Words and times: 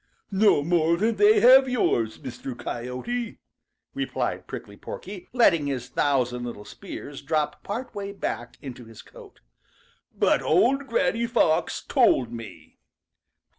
"No 0.31 0.63
more 0.63 0.97
than 0.97 1.17
they 1.17 1.41
have 1.41 1.69
yours, 1.69 2.17
Mr. 2.17 2.57
Coyote," 2.57 3.37
replied 3.93 4.47
Prickly 4.47 4.75
Porky, 4.75 5.27
letting 5.31 5.67
his 5.67 5.89
thousand 5.89 6.43
little 6.43 6.65
spears 6.65 7.21
drop 7.21 7.61
part 7.61 7.93
way 7.93 8.11
back 8.11 8.57
into 8.63 8.85
his 8.85 9.03
coat. 9.03 9.41
"But 10.17 10.41
old 10.41 10.87
Granny 10.87 11.27
Fox 11.27 11.83
told 11.83 12.31
me." 12.33 12.79